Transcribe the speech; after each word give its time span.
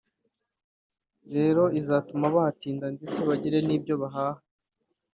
rero 1.35 1.63
izatuma 1.79 2.27
bahatinda 2.35 2.85
ndetse 2.95 3.19
bagire 3.27 3.57
n’ibyo 3.67 3.95
bahaha” 4.01 4.41